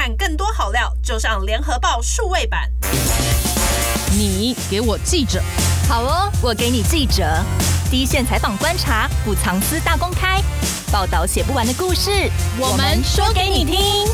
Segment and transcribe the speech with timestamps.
[0.00, 2.70] 看更多好料，就上联合报数位版。
[4.16, 5.42] 你给我记者，
[5.88, 7.26] 好哦，我给你记者，
[7.90, 10.40] 第一线采访观察，不藏私大公开，
[10.92, 12.30] 报道写不完的故事，
[12.60, 14.06] 我们说给你听。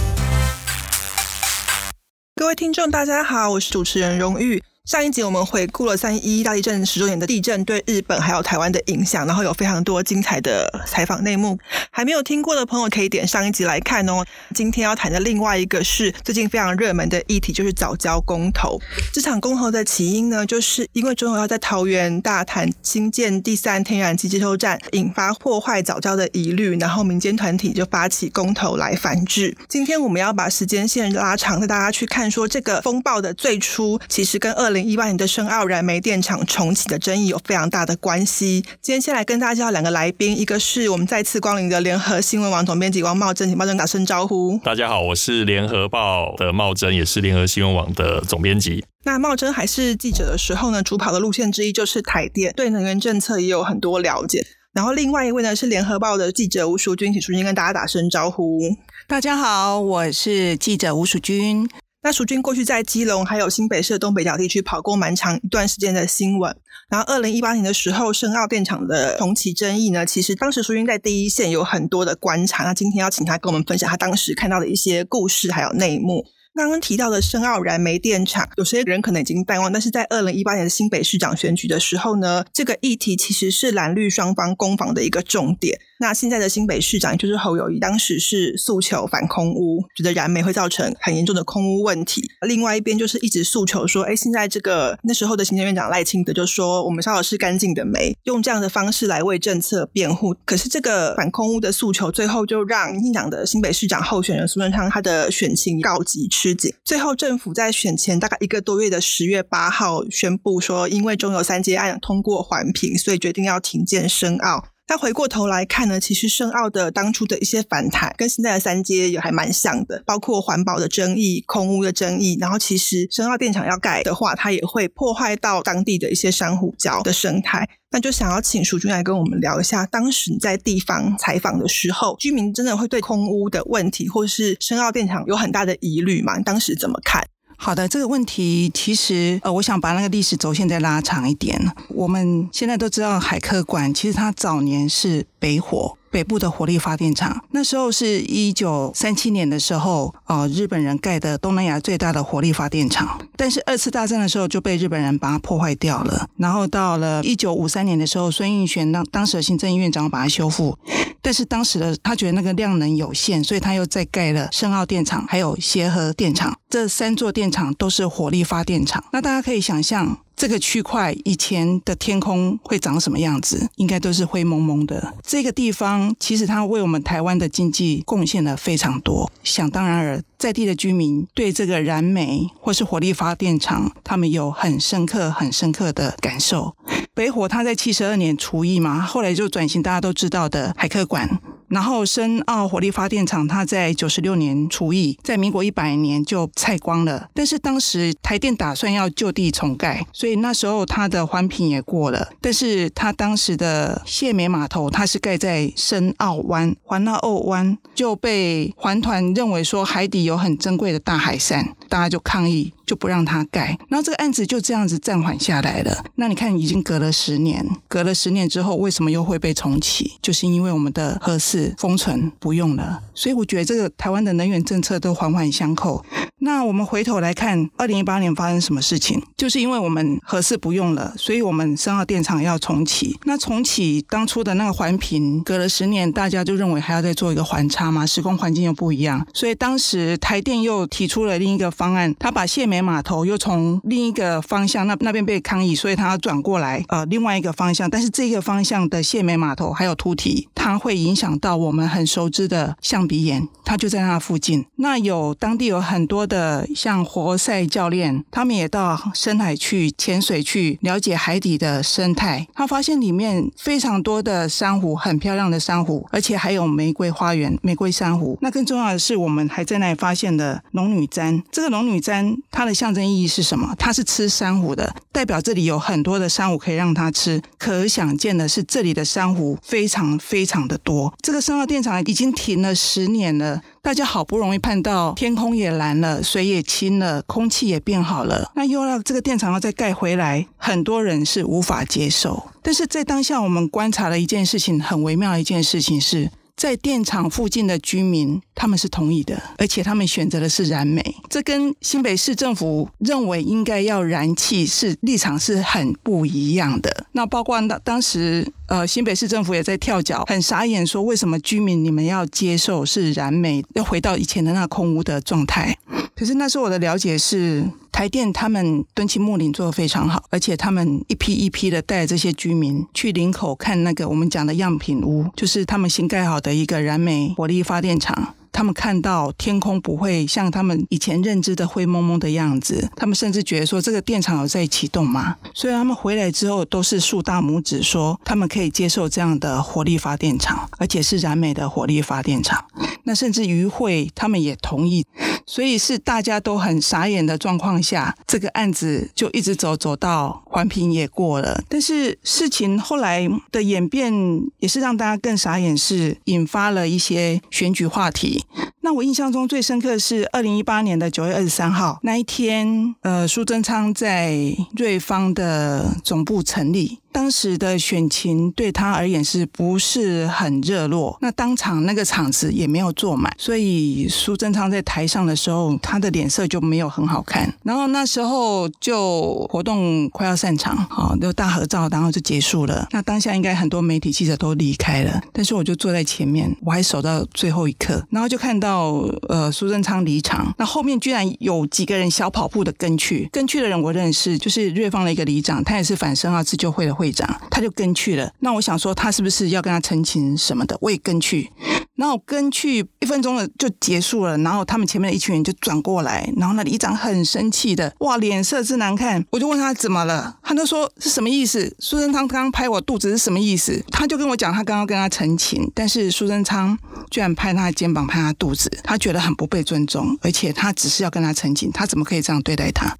[2.36, 4.62] 各位听众，大家好，我是主持人荣玉。
[4.84, 11.58] 上一集我们回顾了三一大地震十周年的地震对日本还有台湾的影响，然后有非常多精彩的采访内幕，
[11.90, 14.22] 还没有听过的朋友可以点上一集来看哦。
[14.54, 18.78] 今天要谈的另外一个是最近非常热门的议题，就是早教公投。
[19.10, 29.56] 这场公投的起因呢，就是因为中油要在桃园大潭新建第三天然气接收站，引发破坏早教的疑虑，然后民间团体就发起公投来反制。
[29.66, 34.73] 今天我们要把时间线拉长，带大家去看说这个风暴的最初其实跟二。
[34.74, 38.60] 二零一八年的深澳燃煤电厂重启的争议有非常大的关系。
[38.82, 44.58] 今天先来跟大家介绍两个来宾，一个是我们再次光临的联合新闻网总编辑王茂珍，请茂贞打声招呼。
[44.64, 48.84] 大家好，我是联合报的茂珍，也是联合新闻网的总编辑。
[49.04, 54.44] 那茂珍还是记者的时候呢，主跑的路线之一就是台电，对能源政策也有很多了解。
[54.72, 58.58] 然后另外一位呢是联合报的记者吴淑君，请淑君跟大家打声招呼。
[59.06, 61.68] 大家好，我是记者吴淑君。
[62.04, 66.54] 那淑君过去在基隆还有新北市东北角地区跑过蛮长一段时间的新闻，
[66.90, 76.22] 然后二零一八年的时候，深澳电厂的重启争议呢，其实当时淑君在第一线有很多的观察，那今天要请他跟我们分享他当时看到的一些故事还有内幕。
[76.56, 85.80] 刚刚提到的深澳燃煤电厂，有些人可能已经淡忘，但是在二零一八年的新北市长选举的时候呢，这个议题其实是蓝绿双方攻防的一个重点。
[85.98, 92.22] 那现在的新北市长，就是侯友谊，当时是诉求反空污，觉得燃煤会造成很严重的空污问题。
[92.46, 100.36] 另外一边就是一直诉求说，哎，现在这个那时候的行政院长赖清德就说，我们烧的是干净的煤，用这样的方式来为政策辩护。
[100.44, 106.28] 可是这个反空污的诉求，最后就让民进党的新北市长候选人苏贞昌他的选情告急。
[106.44, 114.73] 吃紧，最后政府在选前大概一个多月的十月八号宣布说，因为中油三接案通过环评，所以决定要停建深澳。
[114.86, 122.36] 那回过头来看呢，其实深澳的当初的一些反弹，跟现在的三阶也还蛮像的，包括环保的争议、空屋的争议。
[122.38, 127.68] 然后其实深澳电厂要盖的话，它也会破坏到当地的一些珊瑚礁的生态。
[127.92, 136.38] 那就想要请淑君来跟我们聊一下，当时你在地方采访的时候，居民真的会对空屋的问题，或是深澳电厂有很大的疑虑吗？
[136.40, 137.26] 当时怎么看？
[137.56, 141.58] 好的，这个问题其实呃，我想把那个历史轴线再拉长一点。
[141.88, 145.98] 我们现在都知道海客馆，其实它早年是北火。
[146.10, 153.18] 北部的火力发电厂，那时候是一九三七年的时候，呃，日本人盖的东南亚最大的火力发电厂。
[153.36, 156.28] 但是二次大战的时候就被日本人把它破坏掉了。
[156.36, 160.78] 然后到了一九五三年的时候，孙运璇当当时的行政院长把它修复。
[161.20, 166.56] 但是当时的他觉得那个量能有限，所以他又再盖了深澳电厂，还有协和电厂。
[166.70, 169.02] 这三座电厂都是火力发电厂。
[169.12, 170.16] 那大家可以想象。
[170.36, 173.68] 这个区块以前的天空会长什么样子？
[173.76, 175.14] 应该都是灰蒙蒙的。
[175.22, 179.30] 这个地方其实它为我们台湾的经济贡献了非常多。
[179.42, 186.74] 想当然尔，在地的居民对这个燃煤或是火力发电厂，他们有很深刻、很深刻的感受。
[187.14, 191.40] 北火它在七十二年除役嘛，后来就转型，大家都知道的海科馆。
[191.68, 197.28] 然后深澳火力发电厂，它在九十六年除役，在民国一百年就拆光了。
[197.34, 202.28] 但是当时台电打算要就地重盖，所以那时候它的环评也过了。
[202.40, 212.72] 但是它当时的卸煤码头，它是盖在深澳湾，环澳湾就被环团认为说海底有很珍贵的大海伞，大家就抗议。
[212.86, 216.04] 就不让他盖，然后这个案子就这样子暂缓下来了。
[216.16, 220.18] 那你看，已经隔了十年，隔了十年之后，为什么又会被重启？
[220.20, 223.02] 就是因为我们的核四封存不用了。
[223.14, 226.04] 所以我觉得这个台湾的能源政策都环环相扣。
[226.44, 229.18] 那我们回头来看，二零一八年发生什么事情？
[229.34, 233.18] 就是因为我们核四不用了，所以我们深澳电厂要重启。
[233.24, 247.88] 那重启当初的那个环评，隔了十年，大家就认为还要再做一个环差嘛，时空环境又不一样，所以当时台电又提出了另一个方案，他把卸煤码头又从另一个方向，那那边被抗议，所以他要转过来，呃，另外一个方向。
[247.88, 254.66] 但是这个方向的卸煤码头还有凸体，它会影响到我们很熟知的象鼻岩，它就在那附近。
[254.76, 256.33] 那有当地有很多的。
[256.34, 262.44] 的像活塞教练，他们也到深海去潜水去了解海底的生态。
[262.52, 268.36] 他发现里面非常多的珊瑚，很漂亮的珊瑚，而且还有玫瑰花园、玫瑰珊瑚。
[268.40, 271.40] 那更重要的是，我们还在那里发现了龙女簪。
[271.52, 273.72] 这个龙女簪它的象征意义是什么？
[273.78, 277.40] 它是吃珊瑚的，代表这里有很多的珊瑚可以让它吃。
[277.56, 281.14] 可想见的是，这里的珊瑚非常非常的多。
[281.22, 283.60] 这个深澳电厂已经停了十年了。
[283.84, 292.44] 大家好不容易盼到天空也蓝了，水也清了，空气也变好了，那又要这个电厂要再盖回来，很多人是无法接受。
[292.62, 296.30] 但是在当下，我们观察了一件事情，很微妙的一件事情是。
[296.56, 307.06] 在电厂附近的居民，他们是同意的，而且他们选择的是燃煤，这跟新北市政府认为应该要燃气是立场是很不一样的。
[307.12, 315.76] 那包括当当时，呃，新北市政府也在跳脚，很傻眼，说为什么居民你们要接受是燃煤，要回到以前的那空屋的状态？
[316.16, 317.68] 可是那时候我的了解是。
[317.94, 328.34] 台电他们敦亲睦邻做的非常好，而且他们一批一批的带这些居民去林口看那个我们讲的样品屋，就是他们新盖好的一个燃煤火力发电厂。
[328.54, 335.36] 他们看到天空不会像他们以前认知的灰蒙蒙的样子，他们甚至觉得说这个电厂有在启动吗？
[335.52, 342.64] 所以他们回来之后都是竖大拇指，说他们可以接受这样的火力发电厂，而且是燃煤的火力发电厂。
[343.06, 345.04] 那甚至于会他们也同意，
[345.44, 351.62] 所以是大家都很傻眼的状况下，这个案子就一直走走到环评也过了。
[351.68, 354.12] 但是事情后来的演变
[354.60, 358.43] 也是让大家更傻眼，是引发了一些选举话题。
[358.80, 364.36] 那我印象中最深刻的是二零一八年的九月二十三号那一天，呃，苏贞昌在
[364.76, 366.98] 瑞芳的总部成立。
[367.10, 371.16] 当时的选情对他而言是不是很热络？
[371.20, 377.54] 那当场那个场子也没有坐满，所以苏贞昌在台上的时候，他的脸色就没有很好看。
[377.62, 382.88] 然后那时候就活动快要散场，好，就大合照，然后就结束了。
[382.90, 397.14] 那当下应该很多媒体记者都离开了，但是我就坐在前面，我还守到最后一刻，然后就就看到呃苏贞昌离场，那后面居然有几个人小跑步的跟去，跟去的人我认识，就是瑞芳的一个里长，他也是反深澳自救会的会。
[397.14, 398.30] 长，他就跟去了。
[398.40, 400.76] 那我想说，他是不是要跟他澄清什么的？
[400.80, 401.50] 我也跟去。
[401.94, 404.36] 然后跟去一分钟了就结束了。
[404.38, 409.24] 然后他们前面的一群人就转过来，然后那里长很生气的，哇，脸色之难看。
[409.30, 411.72] 我就问他怎么了，他就说是什么意思？
[411.78, 413.80] 苏贞昌刚刚拍我肚子是什么意思？
[413.92, 416.76] 他就跟我讲，他刚刚跟他澄清，但是苏贞昌
[417.10, 422.96] 居然拍他的肩膀，拍他肚子，他觉得很不被尊重，而且他只是要跟他澄清，他怎么可以这样对待他？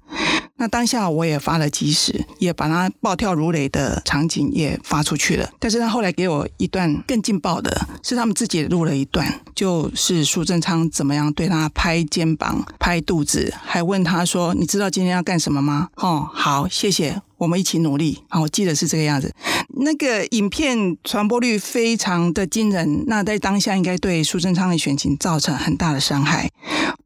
[0.57, 5.49] 那当下我也发了即时，也把他暴跳如雷的场景也发出去了。
[5.59, 17.21] 但是他后来给我一段更劲爆的，是他们自己录了一段，就是苏贞昌怎么样对他拍肩膀、拍肚子，还问他说：“你知道今天要干什么吗？”哦，好，谢谢。
[17.37, 18.39] 我们一起努力啊！
[18.39, 19.29] 我记得是这个样子。
[19.77, 26.49] 那个影片传播率非常的惊人，那在当下应该对苏贞昌的选情造成很大的伤害，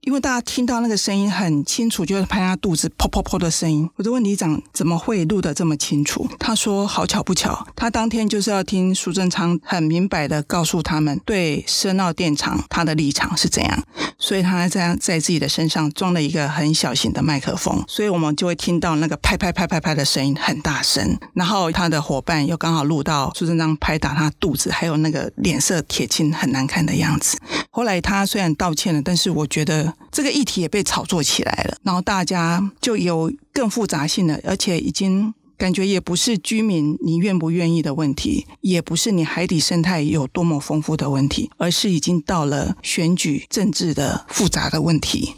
[0.02, 3.90] 因为大家听到那个声音很清楚，就是拍他肚子噗噗噗的声音。
[3.96, 6.28] 我就问李长怎么会录得这么清楚？
[6.38, 13.84] 他说：好巧不巧，他当天就是要听苏贞昌很明白的告诉他们对深澳电厂他的立场是怎样，
[14.20, 20.20] 所以他这样在自己的身上装了一个很小型的麦克风，所以我们就会听到那个拍拍拍拍拍的声音。
[20.20, 27.38] 声音很大声，然后他的伙伴又刚好录到苏贞昌拍打他肚子，还有那个脸色铁青很难看的样子。
[27.72, 29.69] 后来他虽然道歉了，但是我觉得
[30.12, 45.33] 这个议题也被炒作起来了，然后大家就有更复杂性的，而且已经感觉也不是居民你愿不愿意的问题，也不是你海底生态有多么丰富的问题，而是已经到了选举政治的复杂的问题。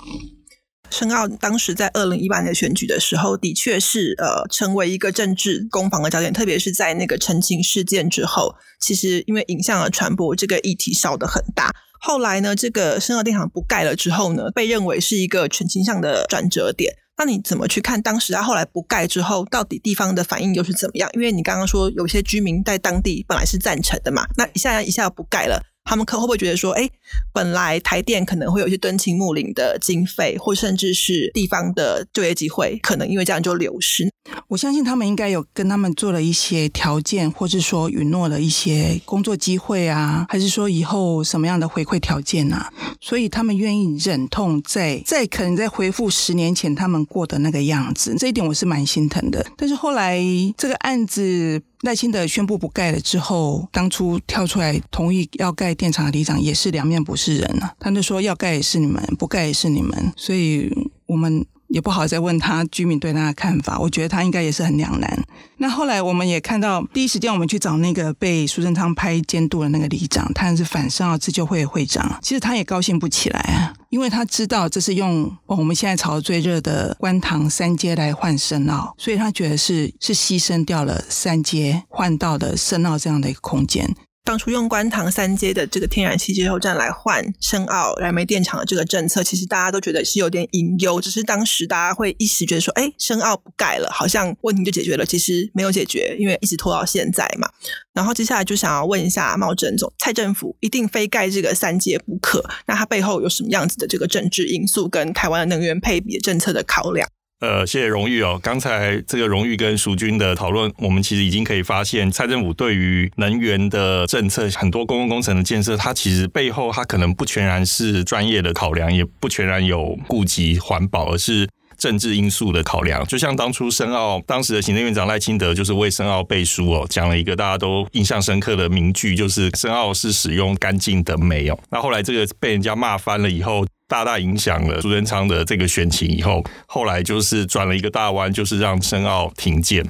[0.92, 11.72] 申奥当时在二零一八年选举的时候，的确是呃成为一个政治攻防的焦点，特别是在那个陈情事件之后，其实因为影像的传播，这个议题烧得很大。
[12.04, 16.96] 后来呢，这个深澳电厂不盖了之后呢，被认为是一个全倾向的转折点。
[17.18, 21.08] 那你怎么去看当时他后来不盖之后，到底地方的反应又是怎么样？
[21.14, 25.62] 因为你刚刚说有些居民在当地本来是赞成的嘛，那一下一下不盖了。
[25.84, 26.90] 他们可会不会觉得说，哎，
[27.34, 34.12] 本来台电可能会有一些敦亲睦邻的经费，或甚至是地方的就业机会，可能因为这样就流失？
[34.48, 42.72] 我相信他们应该有跟他们做了一些条件，或是说允诺了一些工作机会啊，还是说以后什么样的回馈条件啊？
[43.00, 49.46] 所以他们愿意忍痛再再可能再恢复十年前他们过的那个样子，这一点我是蛮心疼的。
[49.56, 50.20] 但是后来
[50.58, 51.62] 这个案子。
[51.82, 60.72] 赖清德宣布不盖了之后，当初跳出来同意要盖电厂的里长也是两面不是人啊，他就说要盖也是你们，不盖也是你们，所以
[61.08, 61.44] 我们。
[61.72, 65.24] 也不好再问他居民对他的看法，我觉得他应该也是很两难。
[65.58, 83.96] 那后来我们也看到，第一时间我们去找那个被苏贞昌拍监督的那个里长，他是反深澳自救会会长，其实他也高兴不起来啊，因为他知道这是用我们现在炒最热的观塘三街来换深澳，所以他觉得是是牺牲掉了三街换到了深澳这样的一个空间。
[84.24, 95.06] 当初用观塘三接的这个天然气接收站来换深澳燃煤电厂的这个政策，其实大家都觉得是有点隐忧，只是当时大家会一时觉得说，哎，深澳不盖了，好像问题就解决了。
[95.06, 97.50] 其实没有解决，因为一直拖到现在嘛。
[97.94, 107.10] 然后接下来就想要问一下茂贞总，蔡政府一定非盖这个三接不可，那它背后有什么样子的这个政治因素跟台湾的能源配比政策的考量？
[107.42, 108.40] 呃，谢谢荣誉哦。
[108.42, 123.04] 刚才这个荣誉跟淑君的讨论，我们其实已经可以发现，蔡政府对于能源的政策，很多公共工程的建设，它其实背后它可能不全然是专业的考量，也不全然有顾及环保，而是政治因素的考量。
[123.08, 131.58] 就像当初申奥当时的行政院长赖清德就是为申奥背书哦，讲了一个大家都印象深刻的名句，就是申奥是使用干净的煤哦。
[131.72, 133.66] 那后来这个被人家骂翻了以后。
[133.92, 139.86] 大大影响了苏贞昌的这个选情以后，后来就是转了一个大弯，就是让深澳停建。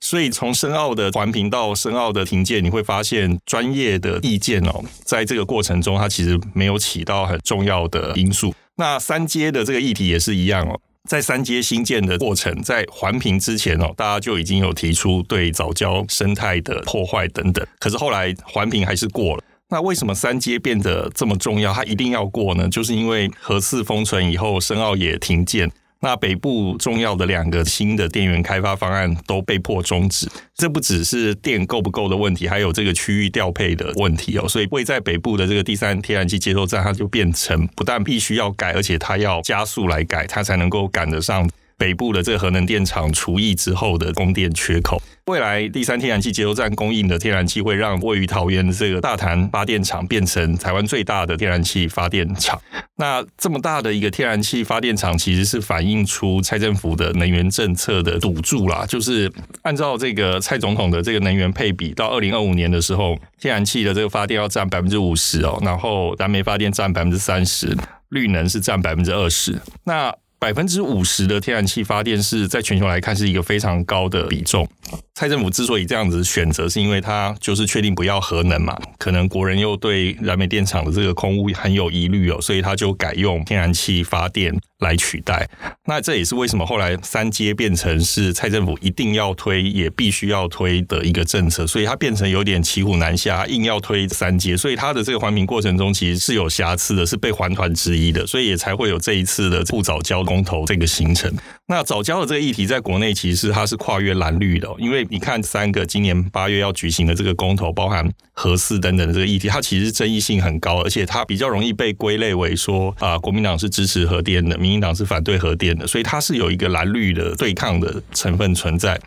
[0.00, 8.54] 所以从深澳的环评到深澳的停建，你会发现专业的意见哦，在这个过程中，它其实没有起到很重要的因素。
[8.76, 19.44] 那三阶的这个议题也是一样哦，在三阶新建的过程，在环评之前哦，大家就已经有提出对早教生态的破坏等等，可是后来环评还是过了。
[19.68, 21.72] 那为什么三阶变得这么重要？
[21.72, 22.68] 它一定要过呢？
[22.68, 25.68] 就是因为核四封存以后，深澳也停建，
[26.00, 30.30] 那北部重要的两个新的电源开发方案都被迫终止。
[30.54, 34.46] 这不只是电够不够的问题，还有这个区域调配的问题哦。
[34.46, 41.50] 所以位在北部的这个第三天然气接收站，它就变成不但必须要改，而且它要加速来改，它才能够赶得上。
[41.78, 52.60] 北部的这个核能电厂除役之后的供电缺口，未来第三天然气接收站供应的天然气会让位于桃园的这个大潭发电厂变成台湾最大的天然气发电厂。
[52.96, 59.30] 那这么大的一个天然气发电厂，其实是反映出蔡政府的能源政策的赌注啦，就是
[59.62, 67.76] 按照这个蔡总统的这个能源配比，到二零二五年的时候，天然气的这个发电要占百分之五十哦，然后燃煤发电占百分之三十，
[68.08, 69.60] 绿能是占百分之二十。
[69.84, 74.68] 那百分之五十的天然气发电是在全球来看是一个非常高的比重。
[75.16, 85.48] 蔡政府之所以这样子选择，是因为他就是确定不要核能嘛，可能国人又对燃煤电厂的这个空污很有疑虑哦，所以他就改用天然气发电来取代。
[85.86, 101.32] 那这也是为什么后来三阶变成是蔡政府一定要推也必须要推的一个政策，所以它变成有点骑虎难下，硬要推三阶，所以它的这个环评过程中其实是有瑕疵的，是被环团质疑的，所以也才会有这一次的不早交公投这个行程。
[101.68, 118.98] 那早交的这个议题在国内其实它是跨越蓝绿的，因为你看三个今年八月要举行的这个公投，包含核四等等的这个议题，它其实争议性很高，而且它比较容易被归类为说啊，国民党是支持核电的，民进党是反对核电的，所以它是有一个蓝绿的对抗的成分存在。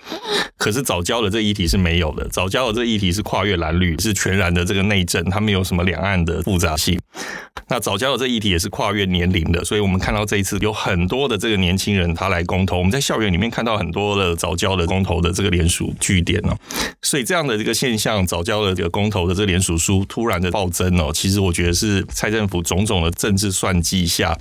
[0.58, 7.00] 可是早教的这议题是没有的，早教的这议题是跨越蓝绿，是全然的这个内政，它没有什么两岸的复杂性。
[7.72, 12.44] 那早教的这议题也是跨越年龄的，所以我们看到这一次有很多的这个年轻人他来。
[12.50, 16.58] 公投，我们在校园里面看到很多的早教的公投的这个联署据点哦，
[17.04, 24.36] 所以这样的这个现象，早教的这个公投的这个联署书突然的暴增哦，其实我觉得是蔡政府种种的政治算计下，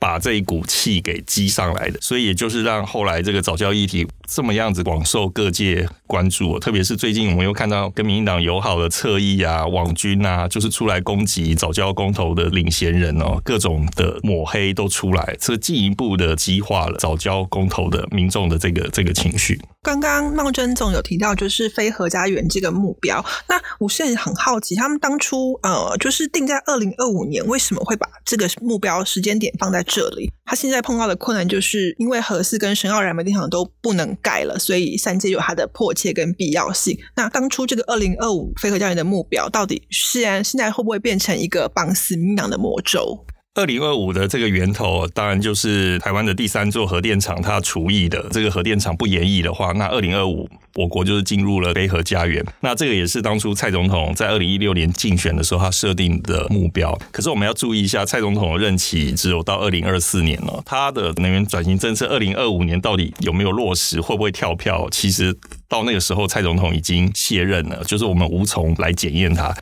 [0.00, 19.58] 把这一股气给激上来的，所以也就是让后来这个早教议题这么样子广受各界关注，特别是最近我们又看到跟民进党友好的侧翼啊、网军啊，就是出来攻击早教公公投的领衔人哦，各种的抹黑都出来，这进一步的激化了藻礁公投的民众的这个这个情绪。
[19.82, 23.24] 刚刚茂贞总有提到，就是非核家园这个目标。
[23.48, 30.30] 那我现在很好奇，他们当初呃，就是定在二零二五年，为什么会把这个目标时间点放在这里？
[30.44, 36.98] 他现在碰到的困难，就是因为核四跟深澳燃煤电厂都不能盖了，所以三界有它的迫切跟必要性。
[37.16, 43.24] 那当初这个二零二五非核家园的目标，到底是现在会不会变成一个绑死命党的魔咒？
[43.54, 52.44] 二零二五的这个源头，当然就是台湾的第三座核电厂，它除役的这个核电厂不延役的话，那二零二五我国就是进入了非核家园。
[52.60, 56.98] 那这个也是当初蔡总统在二零一六年竞选的时候他设定的目标。
[57.12, 64.88] 可是我们要注意一下，蔡总统的任期只有到二零二四年了，他的能源转型政策二零二五年到底有没有落实，会不会跳票？
[64.90, 65.36] 其实。
[65.66, 69.52] 到那个时候，蔡总统已经卸任了，就是我们无从来检验他。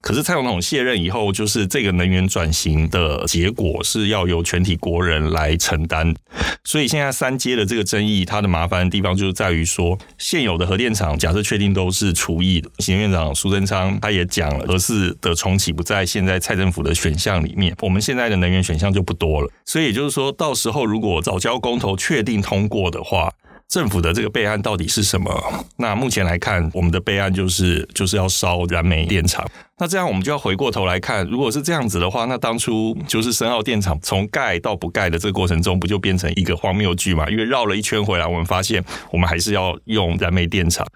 [0.00, 6.14] 可是蔡总统卸任以后，就是这个能源转型的结果是要由全体国人来承担。
[6.62, 19.50] 所以现在三阶的这个争议，它的麻烦的地方就是在于说，现有的核电厂假设确定都是除役的，行政院长苏贞昌他也讲了，核四的重启不在现在蔡政府的选项里面，我们现在的能源选项就不多了。
[19.64, 23.32] 所以也就是说到时候如果早交公投确定通过的话，
[23.68, 25.66] 政府的这个备案到底是什么？
[25.76, 29.44] 那目前来看，我们的备案就是就是要烧燃煤电厂。
[29.78, 37.28] 那这样我们就要回过头来看，如果是这样子的话，那当初就是深澳电厂从盖到不盖的这个过程中，不就变成一个荒谬剧嘛？
[37.28, 40.86] 因为绕了一圈回来，我们发现我们还是要用燃煤电厂。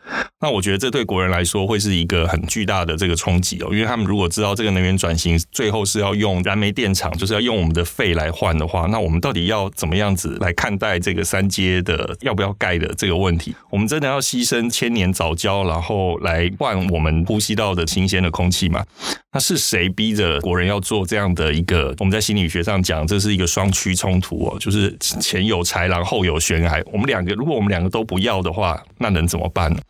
[0.40, 13.54] 那我觉得这对国人来说会是一个很巨大的这个冲击哦，因为他们如果知道这个能源转型最后是要用燃煤电厂，就是要用我们的肺来换的话，那我们到底要怎么样子来看待这个三阶的要不要盖的这个问题？
[13.68, 18.84] 我们真的要牺牲千年藻礁，然后来换我们呼吸到的新鲜的空气吗？
[19.32, 21.94] 那是谁逼着国人要做这样的一个？
[21.98, 26.82] 我们在心理学上讲，这是一个双驱冲突哦，就是前有豺狼，后有悬崖。
[26.92, 29.80] 我们两个，如果我们两个都不要的话，那能怎么办呢？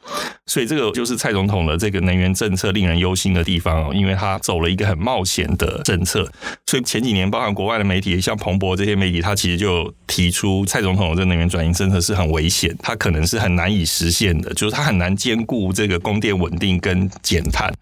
[0.47, 6.31] 所以这个就是蔡总统的这个能源政策令人忧心的地方哦，因为他走了一个很冒险的政策。
[6.67, 17.73] 所以前几年，包含国外的媒体，像彭博这些媒体，他其实就提出蔡总统的这能源转型政策是很危险，他可能是很难以实现的，就是他很难兼顾这个供电稳定跟减碳。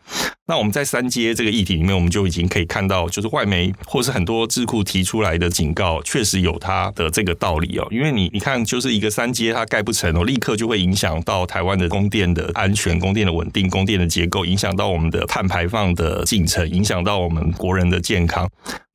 [0.50, 7.86] 那我们在三阶这个议题里面，我们就已经可以看到，就是外媒或是很多智库提出来的警告，确实有它的这个道理哦。
[7.90, 18.48] 因为你你看，就是一个三阶它盖不成哦，立刻就会影响到台湾的供电的安全、供电的稳定、供电的结构，影响到我们的碳排放的进程，影响到我们国人的健康。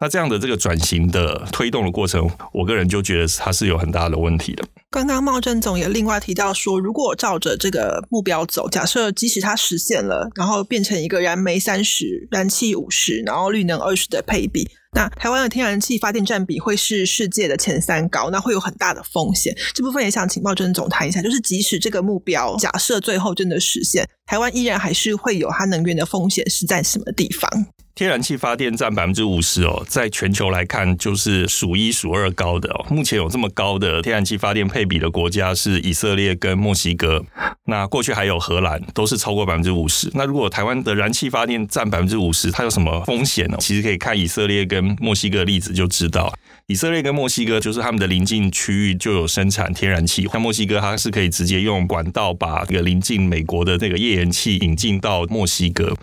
[0.04, 4.62] 那这样的这个转型的推动的过程，我个人就觉得它是有很大的问题的。
[4.92, 19.56] 刚刚茂贞总也另外提到说，如果照着这个目标走，假设即使它实现了，然后变成一个燃煤三十、燃气五十，然后绿能二十的配比，那台湾的天然气发电占比会是世界的前三高，那会有很大的风险。
[19.74, 27.66] 这部分也想请茂贞总谈一下，就是即使这个目标假设最后真的实现，台湾依然还是会有它能源的风险是在什么地方？
[27.96, 32.86] 天然气发电占百分之五十哦，在全球来看就是数一数二高的哦。
[32.90, 37.24] 目前有这么高的天然气发电配比的国家是以色列跟墨西哥，
[37.66, 40.10] 那过去还有荷兰，都是超过百分之五十。
[40.16, 43.58] 那如果台湾的燃气发电占百分之五十，它有什么风险呢？
[43.60, 46.34] 其实可以看以色列跟墨西哥的例子就知道。
[46.68, 55.94] 以色列跟墨西哥就是他们的邻近区域就有生产天然气，像墨西哥它是可以直接用管道把这个邻近美国的那个页岩气引进到墨西哥，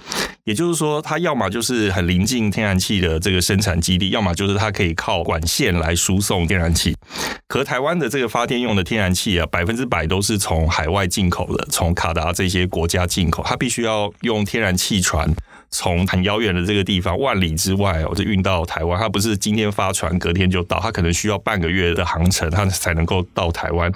[0.44, 6.96] 也就是说，它要么就是很临近天然气的这个生产基地，要么就是它可以靠管线来输送天然气。
[7.46, 15.32] 可台湾的这个发电用的天然气啊，百分之百都是从海外进口的，从卡达这些国家进口，它必须要用天然气船。
[15.72, 18.98] 从很遥远的这个地方，万里之外哦，就运到台湾。
[18.98, 23.92] 它不是今天发船，隔天就到，它可能需要半个月的航程，它才能够到台湾。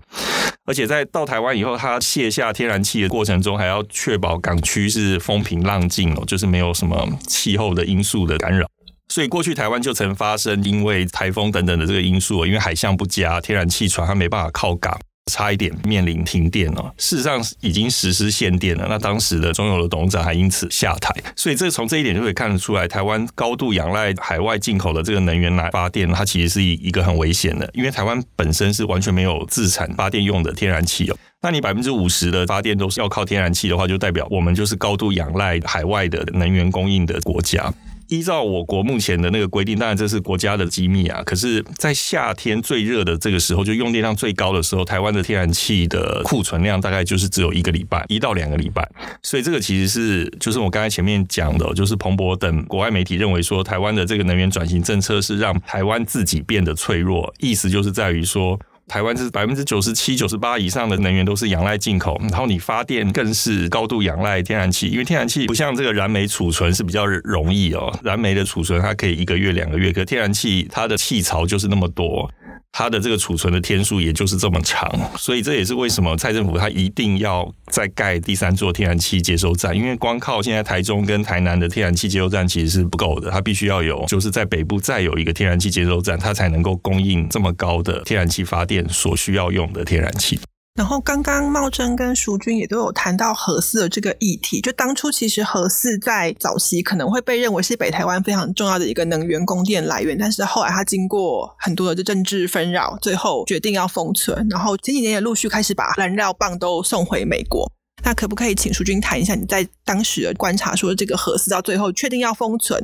[0.67, 8.67] 而且在到台湾以后，它卸下天然气的过程中，还要确保港区是风平浪静哦，就是没有什么气候的因素的干扰。
[9.09, 14.99] 所以过去台湾就曾发生因为台风等等的这个因素，因为海象不佳，天然气船它没办法靠港。
[15.33, 18.87] 差一点面临停电哦，事实上已经实施限电了。
[18.89, 31.17] 那当时的中油的董事长还因此下台，所以这从这一点就可以看得出来，台湾高度仰赖海外进口的这个能源来发电，它其实是一个很危险的，因为台湾本身是完全没有自产发电用的天然气哦。
[31.41, 37.73] 那你百分之五十的发电都是要靠天然气的话，就代表我们就是高度仰赖海外的能源供应的国家。
[38.09, 41.23] 依照我国目前的那个规定，当然这是国家的机密啊。
[41.25, 48.89] 可是，在夏天最热的这个时候，就用电量最高的时候，台湾的天然气的库存量大概就是只有一个礼拜，一到两个礼拜。
[49.23, 58.59] 所以这个其实是就是我刚才前面讲的，就是彭博等国外媒体认为说，台湾的这个能源转型政策是让台湾自己变得脆弱，意思就是在于说。
[58.87, 72.31] 台湾是百分之九十七、九十八以上的能源都是仰赖进口，然后你发电更是高度仰赖天然气，因为天然气不像这个燃煤储存是比较容易哦，燃煤的储存它可以一个月、两个月，可天然气它的气槽就是那么多。
[72.77, 90.41] 它的这个储存的天数也就是这么长，所以这也是为什么蔡政府它一定要再盖第三座天然气接收站，因为光靠现在台中跟台南的天然气接收站其实是不够的，它必须要有，就是在北部再有一个天然气接收站，它才能够供应这么高的天然气发电所需要用的天然气。
[90.75, 107.71] 然后刚刚茂贞跟淑君也都有谈到核四的这个议题，就当初其实核四在早期可能会被认为是北台湾非常重要的一个能源供电来源，但是后来它经过很多的政治纷扰，最后决定要封存，然后前几年也陆续开始把燃料棒都送回美国。
[108.05, 112.79] 那可不可以请淑君谈一下你在当时的观察，说这个核四到最后确定要封存，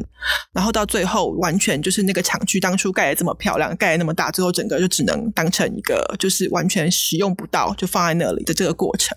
[0.53, 9.17] 然后到最后完全就是那个厂区当初盖的这么漂亮，盖的那么大，最后整个就只能当成一个就是完全使用不到，就放在那里的这个过程。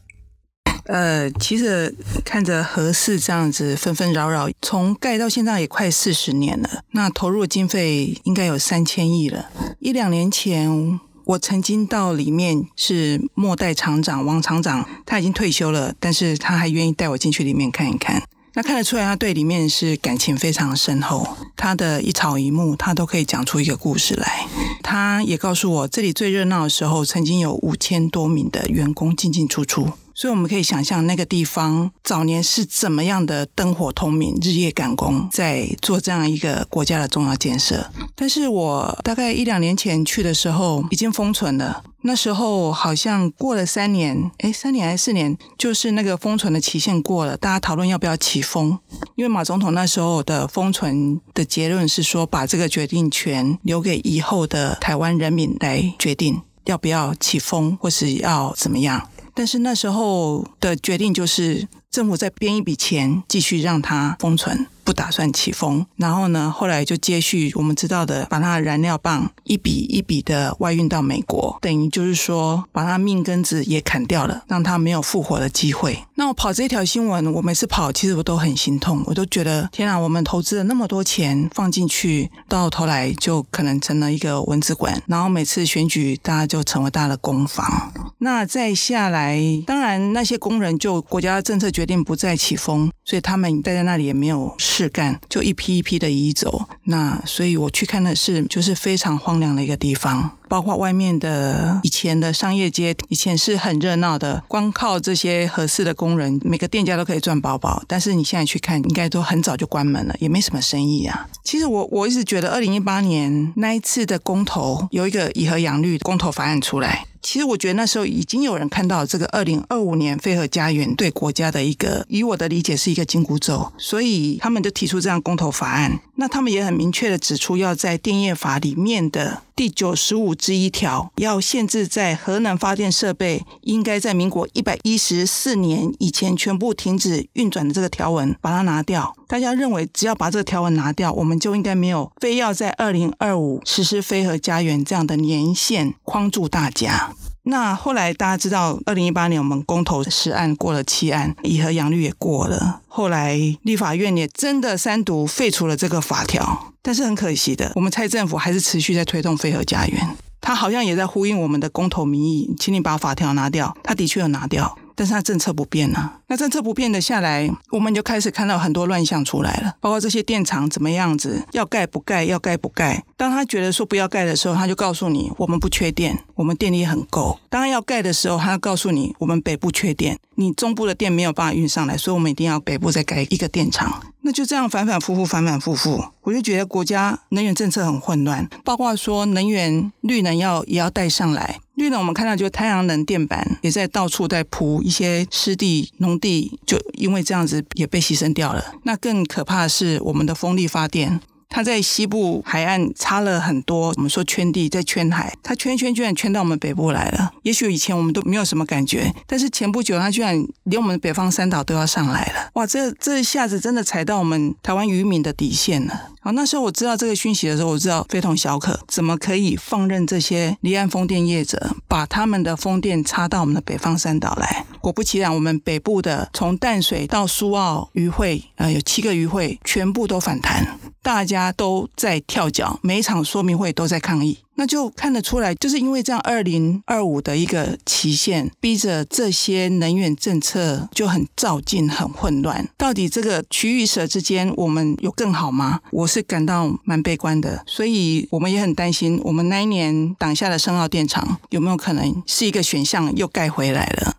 [0.85, 9.49] 呃，其实看着核四这样子纷纷扰扰，从盖到现在也快四十年了，那投入的经费应该有三千亿了。
[9.79, 10.99] 一两年前。
[11.25, 18.21] 我曾经到里面是末代厂长王厂长，他已经退休了，但是他还愿意带我进去里面看一看。
[18.55, 21.27] 那看得出来，他对里面是感情非常深厚。
[21.55, 24.45] 他的一草一木，他都可以讲出一个故事来。
[24.83, 29.93] 他也告诉我，这里最热闹的时候，曾经有五千多名的员工进进出出。
[30.15, 37.89] 所以我们可以想象，那个地方早年是怎么样的灯火通明、日夜赶工，在做这样一个国家的重要建设。
[38.15, 41.83] 但是我大概一两年前去的时候，已经封存了。
[42.05, 48.77] 那时候好像过了三年，哎，三年还是四年，就是那个封存的期限过了，大家讨论要不要起封。
[49.15, 59.09] 因为马总统那时候的封存的结论是说，把这个决定权留给以后的台湾人民来决定要不要起封，或是要怎么样。
[59.33, 64.67] 但是那时候的决定就是，政府再编一笔钱，继续让它封存。
[64.83, 75.97] 不打算起封，然后呢，后来就接续我们知道的，把它的燃料棒一笔一笔的外运到美国，等于就是说把它命根子也砍掉了，让它没有复活的机会。
[76.15, 87.91] 那我跑这条新闻，我每次跑，其实我都很心痛，我都觉得天啊，我们投资了那么多钱放进去，到头来就可能成了一个蚊子馆，然后每次选举大家就成为大家的攻防。
[88.19, 94.53] 那再下来，当然那些工人就国家政策决定不再起封，所以他们待在那里也没有。
[94.73, 107.83] 事干就一批一批的移走，那所以我去看的是就是非常荒凉的一个地方，包括外面的以前的商业街，以前是很热闹的，光靠这些合适的工人，每个店家都可以赚饱饱。
[107.87, 111.27] 但是你现在去看，应该都很早就关门了，也没什么生意啊。
[111.43, 117.07] 其实我我一直觉得，二零一八年那一次的公投有一个以和养绿公投法案出来。
[117.23, 125.99] 其实我觉得那时候已经有人看到这个二零二五年非核家园对国家的一个，以我的理解是一个紧箍咒，所以他们就提出这样公投法案。
[126.15, 139.15] 那他们也很明确的指出，要在电业法里面的第九十五之一条，要限制在核能发电设备应该在民国一百一十四年以前全部停止运转的这个条文，把它拿掉。
[139.27, 147.13] 大家认为只要把这个条文拿掉，我们就应该没有非要在二零二五实施非核家园这样的年限框住大家。
[147.45, 152.81] 那后来大家知道，二零一八年我们公投十案过了七案，以和养绿也过了。
[152.87, 164.77] 后来立法院也真的三读废除了这个法条，但是很可惜的，我们蔡政府还是持续在推动非核家园，他好像也在呼应我们的公投民意，请你把法条拿掉，他的确有拿掉。
[164.95, 166.19] 但是它政策不变、啊？
[166.27, 173.03] 那政策不变的下来，我们就开始看到很多乱象出来了，包括这些电厂怎么样子，要盖不盖，要盖不盖。
[173.15, 177.39] 当他觉得说不要盖的时候，他就告诉你我们不缺电，我们电力很够。
[177.49, 184.01] 当要盖的时候，他告诉你我们北部缺电，你中部的电没有办法运上来，所以我们一定要北部再盖一个电厂。
[184.25, 191.59] 那就这样反反复复，反反复复，我就觉得国家能源政策很混乱，包括说能源绿能要也要带上来。
[191.75, 198.63] 绿能我们看到，就太阳能电板也在到处在铺，一些湿地、农地就因为这样子也被牺牲掉了。
[198.83, 201.19] 那更可怕的是我们的风力发电。
[201.53, 207.31] 它在西部海岸插了很多，我们说圈地，在圈海，它圈圈居然圈到我们北部来了。
[207.43, 212.49] 也许以前我们都没有什么感觉，但是前不久它居然连我们北方三岛都要上来了。
[212.53, 216.09] 哇，这这一下子真的踩到我们台湾渔民的底线了。
[216.21, 224.65] 好，那时候我知道这个讯息的时候，我知道非同小可，怎么可以放任这些离岸风电业者把他们的风电插到我们的北方三岛来？
[224.81, 230.79] 果不其然，我们北部的从淡水到苏澳渔会，呃，有七个渔会全部都反弹。
[231.03, 242.67] 大家都在跳脚，每一场说明会都在抗议，那就看得出来，就是因为这样，二零二五的一个期限，逼着这些能源政策就很照进、很混乱。
[242.77, 245.81] 到底这个取与舍之间，我们有更好吗？
[245.91, 254.15] 我是感到蛮悲观的，所以我们也很担心，我们那一年挡下的深澳电厂有没有可能是一个选项，又盖回来了？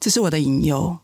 [0.00, 0.96] 这是我的隐忧。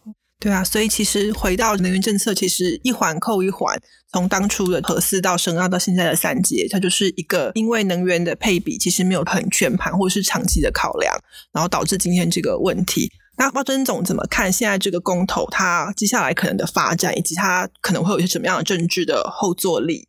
[0.44, 3.80] 对啊，所以其实回到能源政策，其实一环扣一环，
[4.12, 11.16] 从当初的核四到深澳到现在的三接，它就是一个因为能源的配比其实没有很全盘或是长期的考量，
[11.50, 13.10] 然后导致今天这个问题。
[13.38, 20.06] 那包真总怎么看现在这个公投，它接下来可能的发展，以及它可能会有一些什么样的政治的后坐力？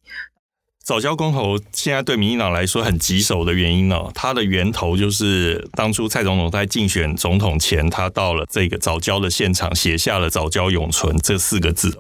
[0.86, 11.98] 早教公投现在对民进党来说很棘手的原因呢，它的源头就是当初蔡总统在竞选总统前，他到了这个早教的现场，写下了“早教永存”这四个字，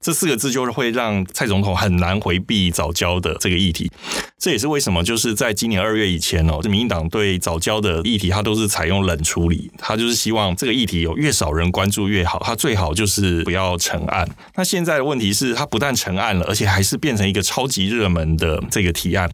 [0.00, 3.90] 这四个字就是会让蔡总统很难回避早教的这个议题。
[4.38, 14.28] 这也是为什么，就是在今年二月以前哦，这民进党对早教的议题，它都是采用冷处理，它就是希望这个议题有越少人关注越好，它最好就是不要成案。
[14.54, 19.30] 那现在的问题是，它不但成案了，而且还是变成一个超级热门的这个提案。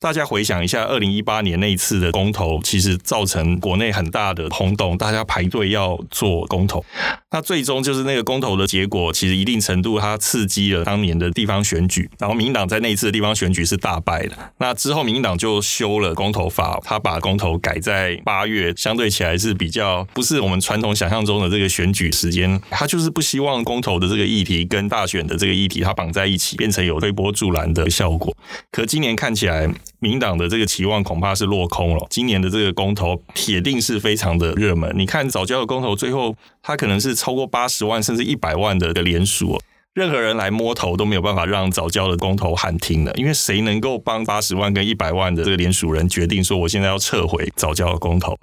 [0.00, 6.84] 大家回想一下，二零一八年那一次的公投，其实造成国内很大的轰动，大家排队要做公投。
[7.30, 14.36] 那最终就是那个公投的结果，其实一定程度它刺激了当年的地方选举，然后民进党在那一次的地方选举是大败的。
[14.58, 22.60] 那之后，民进党就修了公投法，他把公投改在八月，相对起来是比较不是我们传统想象中的这个选举时间。
[22.70, 28.27] 他就是不希望公投的这个议题跟大选的这个议题它绑在一起，变成有推波助澜的效果。
[28.70, 32.06] 可今年看起来，民党的这个期望恐怕是落空了。
[32.10, 34.92] 今年的这个公投铁定是非常的热门。
[34.96, 39.60] 你看早教的公投，最后它可能是超过八十万甚至一百万的的连署。
[39.98, 48.38] 任何人来摸头都没有办法让早教的公投喊停了，因为谁能够帮八十万跟一百万的这个联署人决定说我现在要撤回早教的公投？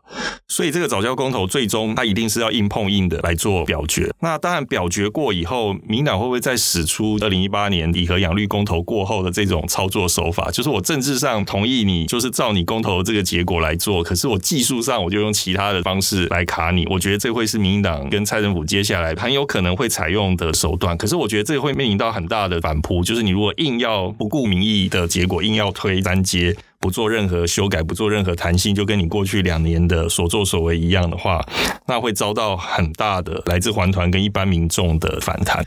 [0.50, 4.13] 所以这个早教公投最终他一定是要硬碰硬的来做表决。
[4.20, 10.52] 那当然表决过以后，民党会不会再使出二零一八年以和养绿公投过后的这种操作手法？
[10.52, 16.86] 就是我政治上同意你，就是照你公投这个结果来做，可是我技术上我就用其他的方式来卡你。
[16.89, 20.98] 我觉得这会是民进党跟蔡政府接下来很有可能会采用的手段。
[20.98, 21.45] 可是我觉得。
[21.46, 26.56] 这会面临到很大的反扑，就是你如果硬要不顾民意的结果，硬要推三阶。
[26.86, 31.43] 不做任何修改，不做任何弹性，就跟你过去两年的所作所为一样的话，
[31.88, 35.65] 那会遭到很大的来自环团跟一般民众的反弹。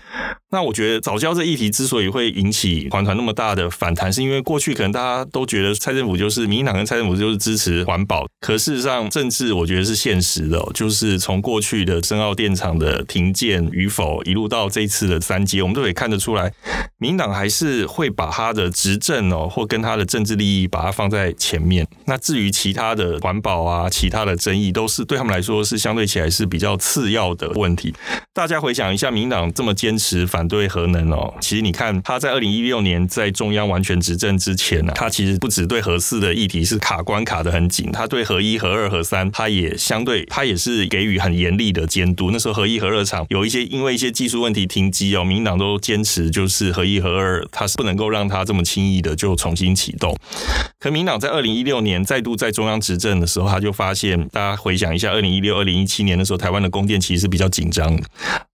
[0.50, 16.50] 那我觉得早教这议题之所以会引起环团那么大的反弹，是因为过去可能大家都觉得蔡政府就是民进党跟蔡政府就是支持环保，可事实上政治我觉得是现实的，就是从过去的深澳电厂的停建与否，一路到这次的三阶，我们都可以看得出来，
[16.98, 21.87] 民进党还是会把他的执政哦，或跟他的政治利益把它放在前面。
[22.07, 27.94] 那至于其他的环保啊，其他的争议，都是对他们来说是相对起来是比较次要的问题。
[28.33, 42.31] 大家回想一下，民党这么坚持反对核能哦，其实你看他在二零一六年在中央完全执政之前呢，他其实不只对核四的议题是卡关卡得很紧，他对核一、核二、核三，他也相对他也是给予很严厉的监督。
[42.31, 50.16] 那时候核一、核二厂有一些因为一些技术问题停机哦，民党都坚持就是核一、核二，他是不能够让他这么轻易的就重新启动。
[50.79, 58.02] 可民党在二零一六年再度在中央执政的时候，他就发现，大家回想一下，二零一六、二零一七年的时候，台湾的供电其实是比较紧张的。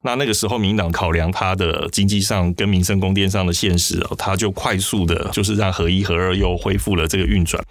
[0.04, 7.62] 那那个时候，民党考量他的经济上跟民生供电上的现实哦，他就快速的，就是让核一、核二又恢复了这个运转。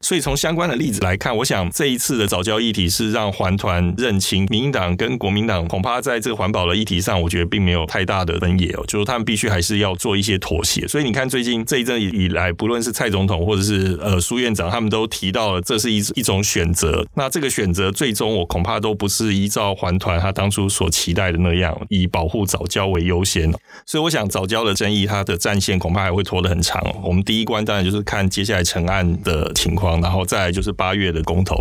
[0.00, 10.86] 所以从相关的例子来看，我想这一次的早教议题是让环团认清，民党跟国民党恐怕在这个环保的议题上，我觉得并没有太大的分野哦，就是他们必须还是要做一些妥协。
[10.88, 17.06] 所以你看，最近这一阵以来，不论是蔡总统或者是呃，苏院长他们都提到了，这是一一种选择。
[17.14, 23.50] 那这个选择最终，我恐怕都不是依照环团他当初所期待的那样，以保护藻礁为优先。
[23.86, 26.82] 所以，我想藻礁的争议，它的战线恐怕还会拖得很长。
[27.02, 31.56] 我们第一关当然就是看接下来成案的情况，然后再来就是八月的公投，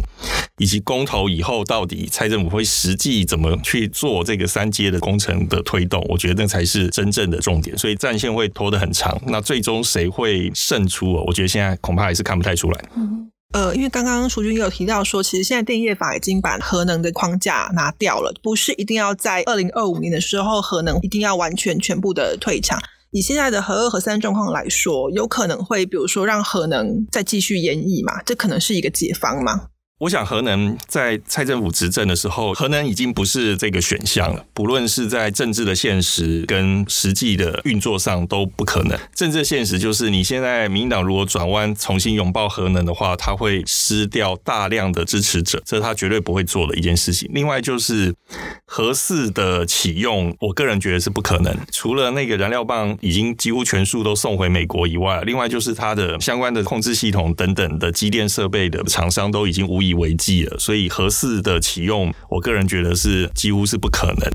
[0.57, 6.05] 以及公投以后到底蔡政府会实际怎么去做这个三阶的工程的推动。
[6.09, 7.77] 我觉得那才是真正的重点。
[7.77, 9.17] 所以战线会拖得很长。
[9.27, 11.13] 那最终谁会胜出？
[11.25, 12.25] 我觉得现在恐怕还是。
[12.25, 12.83] 看不太出来。
[13.55, 22.77] 呃，因为刚刚淑君也有提到说，其实现在电业法已经把核能的框架拿掉了，不是一定要在二零二五年的时候核能一定要完全全部的退场。
[23.11, 28.21] 以现在的核二、核三状况来说，有可能会比如说让核能再继续延役嘛？
[28.23, 29.67] 这可能是一个解方嘛？
[30.05, 34.45] 我想核能在蔡政府执政的时候，核能已经不是这个选项了。
[34.53, 38.95] 不论是在政治的现实跟实际的运作上都不可能。
[39.15, 47.27] 政治现实就是，你现在民党如果转弯重新拥抱核能的话，他会失掉大量的支持者，这是他绝对不会做的一件事情。
[47.33, 48.13] 另外就是
[48.65, 51.57] 核四的启用，我个人觉得是不可能。
[51.71, 64.31] 除了那个燃料棒已经几乎全数都送回美国以外，另外就是它的相关的控制系统等等的机电设备的厂商都已经无以为继了，所以核四的启用，我个人觉得是几乎是不可能。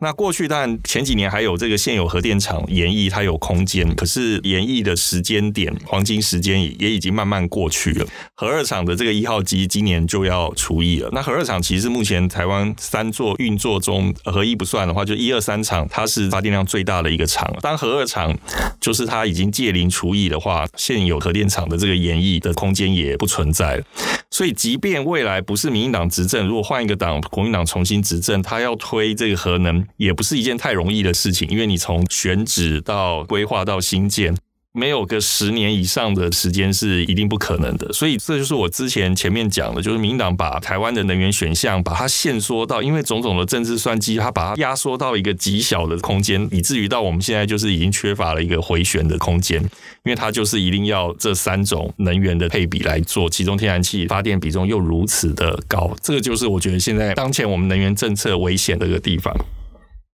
[0.00, 8.06] 那过去当然前几年还有这个现有核电厂延役，它有空间，可是延役的时间点黄金时间也已经慢慢过去了。
[8.34, 11.08] 核二厂的这个一号机今年就要除役了。
[11.12, 17.50] 那核二厂其实目前台湾三座运作中，核一不算的话，就一二三厂它是发电量最大的一个厂。
[17.62, 18.36] 当核二厂
[18.78, 23.84] 就是它已经届龄除役的话，现有核电厂的这个延役的空间也不存在了。
[24.30, 31.48] 所以即便未来不是民进党执政，如果换一个党，国民党重新执政，他要推这个核能，也不是一件太容易的事情。
[31.48, 34.36] 因为你从选址到规划到新建，
[34.76, 37.90] 没有个十年以上的时间是一定不可能的。
[37.92, 49.60] 所以这就是我之前前面讲的，就是民党把台湾的能源选项把它限缩到，因为种种的政治算计，它把它压缩到一个极小的空间，以至于到我们现在就是已经缺乏了一个回旋的空间，
[50.04, 59.34] 因为它就是一定要这三种能源的配比来做，其中天然气发电比重又如此的高，这个就是我觉得现在当前我们能源政策危险的一个地方。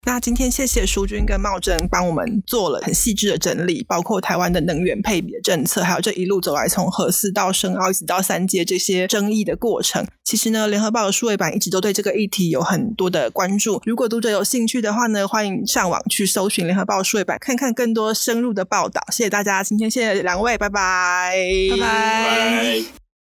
[0.06, 10.06] 那今天谢谢淑君跟茂贞帮我们做了很细致的整理，包括台湾的能源配比的政策，还有这一路走来从核四到深澳一直到三阶这些争议的过程。
[10.24, 13.80] 其实呢，联合报的数位版一直都对这个议题有很多的关注。
[13.84, 19.02] 如果读者有兴趣的话呢，欢迎上网去搜寻联合报数位版，看看更多深入的报道。
[19.12, 21.34] 谢谢大家，今天谢谢两位，拜拜，
[21.72, 23.09] 拜拜。